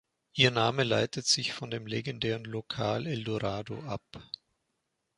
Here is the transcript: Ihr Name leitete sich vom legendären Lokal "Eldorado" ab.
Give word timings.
Ihr 0.33 0.49
Name 0.49 0.81
leitete 0.83 1.21
sich 1.27 1.53
vom 1.53 1.69
legendären 1.69 2.43
Lokal 2.43 3.05
"Eldorado" 3.05 3.81
ab. 3.83 4.01